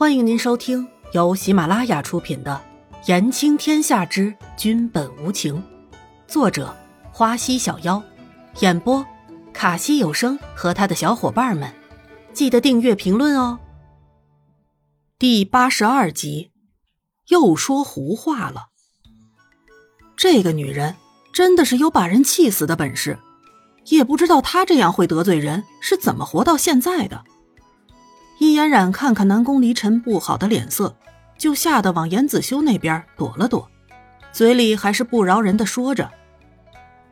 [0.00, 2.58] 欢迎您收听由喜马拉雅出品的
[3.06, 5.56] 《言情天下之君本无情》，
[6.26, 6.74] 作者
[7.12, 8.02] 花溪小妖，
[8.60, 9.04] 演播
[9.52, 11.70] 卡西有声和他的小伙伴们。
[12.32, 13.58] 记得订阅、评论哦。
[15.18, 16.50] 第八十二集，
[17.28, 18.68] 又说胡话了。
[20.16, 20.96] 这个女人
[21.30, 23.18] 真的是有把人气死的本事，
[23.88, 27.22] 也不知道她这样会得罪人是怎么活到现在的。
[28.40, 30.96] 易嫣然看看南宫离尘不好的脸色，
[31.36, 33.68] 就吓得往严子修那边躲了躲，
[34.32, 36.10] 嘴里还是不饶人的说着：“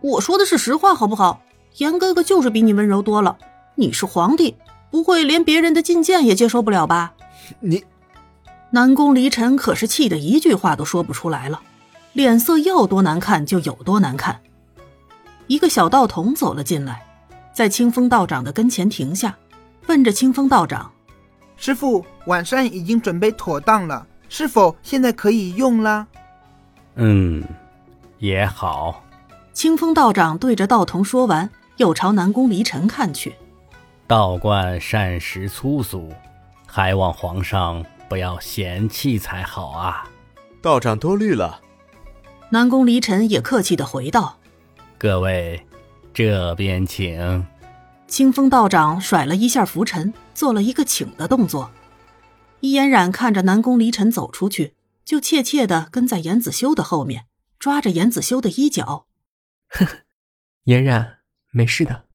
[0.00, 1.42] 我说的是实话，好不好？
[1.76, 3.36] 严哥哥就是比你温柔多了。
[3.74, 4.56] 你是皇帝，
[4.90, 7.12] 不会连别人的进谏也接受不了吧？”
[7.60, 7.84] 你，
[8.70, 11.60] 南宫离尘可是气得一句话都说不出来了，
[12.14, 14.40] 脸色要多难看就有多难看。
[15.46, 17.06] 一个小道童走了进来，
[17.52, 19.36] 在清风道长的跟前停下，
[19.88, 20.90] 问着清风道长。
[21.58, 26.06] 师傅，晚膳已经准备妥当了，是否现在可以用了？
[26.94, 27.42] 嗯，
[28.18, 29.04] 也好。
[29.52, 33.34] 清风道长对着道童说完，又朝南宫离尘看去。
[34.06, 36.12] 道观膳食粗俗，
[36.64, 40.08] 还望皇上不要嫌弃才好啊。
[40.62, 41.60] 道长多虑了。
[42.50, 44.38] 南宫离尘也客气的回道
[44.96, 45.60] ：“各位，
[46.14, 47.44] 这边请。”
[48.08, 51.70] 清风道长甩了一下拂尘，做了一个请的动作。
[52.60, 57.26] 易嫣然看着南宫离尘走出去，就怯怯的跟在严子修的后面，
[57.58, 59.06] 抓着严子修的衣角。
[59.68, 59.98] 呵呵，
[60.64, 61.18] 嫣然
[61.52, 62.06] 没事的。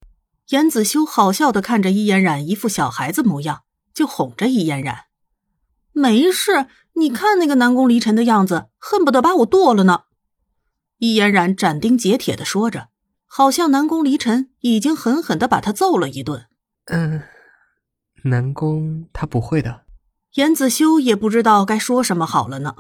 [0.49, 3.61] 严子修好笑的看着易嫣然一副小孩子模样，
[3.93, 5.05] 就哄着易嫣然
[5.93, 10.05] ：“没事，你看那个南宫离尘的样子，恨不得把我剁了呢。”
[10.97, 12.89] 易嫣然斩钉截铁的说着。
[13.35, 16.45] 好像南宫离尘已经狠狠的把他揍了一顿。
[16.85, 17.23] 嗯，
[18.25, 19.85] 南宫他不会的。
[20.35, 22.75] 严子修也不知道该说什么好了呢。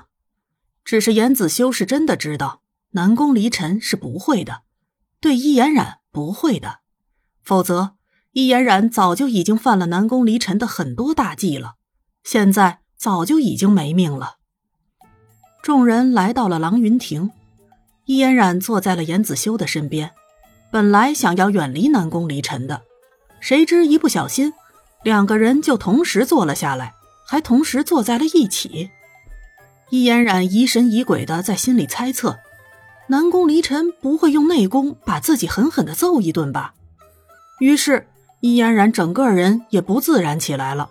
[0.85, 4.61] 只是严子修是真的知道南宫离尘是不会的，
[5.19, 6.81] 对伊嫣然不会的。
[7.41, 7.95] 否则，
[8.33, 11.77] 伊嫣然早就已经犯了南宫离尘的很多大忌了，
[12.23, 14.35] 现在早就已经没命了。
[15.63, 17.31] 众人来到了 lang 云亭，
[18.05, 20.11] 易嫣然坐在了严子修的身边。
[20.73, 22.81] 本来想要远离南宫离尘的，
[23.39, 24.51] 谁知一不小心，
[25.03, 26.95] 两个人就同时坐了下来，
[27.27, 28.89] 还同时坐在了一起。
[29.91, 32.39] 易嫣然疑神疑鬼的在心里猜测：
[33.05, 36.73] 南宫离尘不会用内功把自己狠狠的揍一顿吧？
[37.59, 38.07] 于是
[38.39, 40.89] 易嫣然整个人也不自然起来了。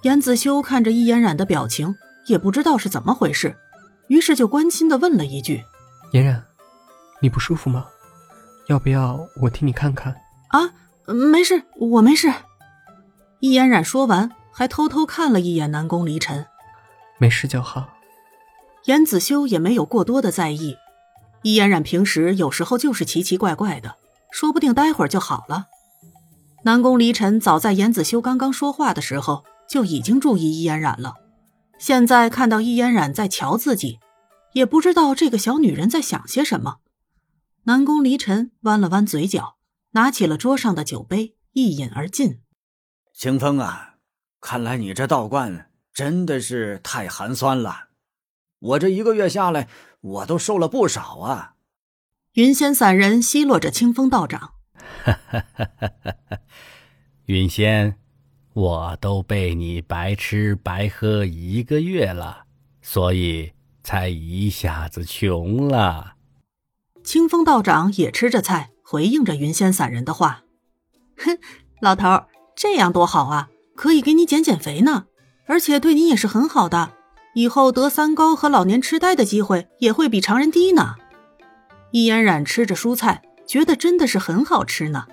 [0.00, 1.94] 严子修看着易嫣然的表情，
[2.26, 3.54] 也不知道是怎么回事，
[4.06, 5.62] 于是就关心的问了一句
[6.12, 6.42] ：“嫣然，
[7.20, 7.84] 你不舒服吗？”
[8.68, 10.14] 要不要我替你看看
[10.48, 10.72] 啊？
[11.06, 12.32] 没事，我没事。
[13.40, 16.46] 易嫣然说完，还偷偷看了一眼南宫离尘。
[17.18, 17.88] 没事就好。
[18.84, 20.76] 严子修也没有过多的在意。
[21.42, 23.96] 易嫣然平时有时候就是奇奇怪怪的，
[24.30, 25.66] 说不定待会儿就好了。
[26.64, 31.14] 南宫离尘早在严子修刚刚说话的时候就已经注意易嫣然了，
[31.78, 33.98] 现在看到易嫣然在瞧自己，
[34.52, 36.76] 也不知道这个小女人在想些什么。
[37.68, 39.58] 南宫离尘弯了弯嘴角，
[39.90, 42.40] 拿起了桌上的酒杯，一饮而尽。
[43.12, 43.96] 清风啊，
[44.40, 47.88] 看来你这道观真的是太寒酸了。
[48.58, 49.68] 我这一个月下来，
[50.00, 51.56] 我都瘦了不少啊。
[52.32, 54.54] 云仙散人奚落着清风道长
[55.04, 55.90] ：“哈哈哈哈
[56.30, 56.38] 哈！
[57.26, 57.98] 云仙，
[58.54, 62.46] 我都被你白吃白喝一个月了，
[62.80, 63.52] 所以
[63.82, 66.14] 才一下子穷了。”
[67.08, 70.42] 清风道长也吃着菜，回应着云仙散人的话
[71.16, 71.38] ：“哼，
[71.80, 72.24] 老头，
[72.54, 75.06] 这样多好啊，可以给你减减肥呢，
[75.46, 76.92] 而且对你也是很好的，
[77.34, 80.96] 以后得三高和老年痴呆的机会也会比常人低呢。”
[81.92, 85.06] 易嫣然吃着蔬菜，觉得真的是很好吃呢。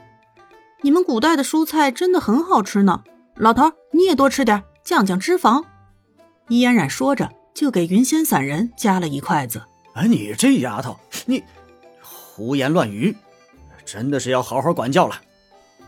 [0.82, 3.04] 你们古代的蔬菜真的很好吃呢，
[3.38, 5.64] 老头你也多吃点，降降脂肪。
[6.50, 9.62] 易嫣然说着，就给云仙散人夹了一筷子。
[9.94, 11.42] 哎，你这丫头，你。
[12.36, 13.16] 胡言乱语，
[13.86, 15.22] 真的是要好好管教了。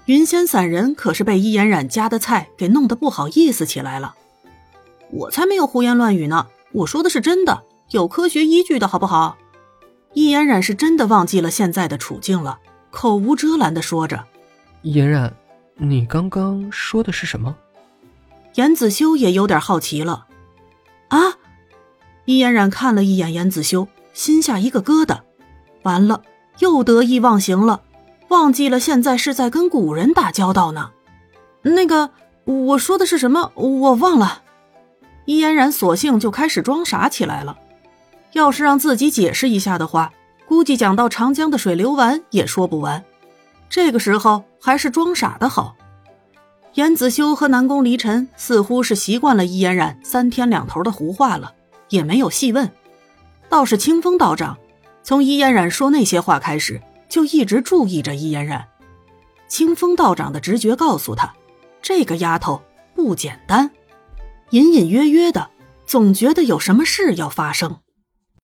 [0.05, 4.15] 云仙散人可是被易嫣然夹的菜给弄得不好意思起来了。
[5.11, 9.37] 我才没有胡言乱语呢，我说的是真的，有科学依据的好不好？
[10.13, 12.59] 易嫣然是真的忘记了现在的处境了，
[12.91, 14.23] 口无遮拦的说着
[14.83, 15.35] ：“嫣然，
[15.75, 17.57] 你刚刚说的是什么？”
[18.55, 20.27] 严子修也有点好奇了。
[21.09, 21.35] 啊！
[22.23, 25.19] 易嫣然看了一眼严子修，心下一个疙瘩，
[25.83, 26.21] 完了。
[26.59, 27.81] 又得意忘形了，
[28.29, 30.91] 忘记了现在是在跟古人打交道呢。
[31.61, 32.11] 那个，
[32.45, 33.51] 我说的是什么？
[33.55, 34.41] 我忘了。
[35.25, 37.57] 伊嫣然索性就开始装傻起来了。
[38.33, 40.11] 要是让自己解释一下的话，
[40.47, 43.03] 估计讲到长江的水流完也说不完。
[43.69, 45.75] 这个时候还是装傻的好。
[46.75, 51.53] 严子修和南宫离尘似乎是习惯了伊嫣然三天两头的胡话了，
[51.89, 52.71] 也没有细问。
[53.49, 54.57] 倒是清风道长，
[55.07, 58.67] 从伊嫣然说那些话开始，就一直注意着伊嫣然。
[59.47, 61.33] 清风道长的直觉告诉他，
[61.81, 62.61] 这个丫头
[62.93, 63.71] 不简单，
[64.49, 65.49] 隐隐约约的，
[65.85, 67.77] 总觉得有什么事要发生。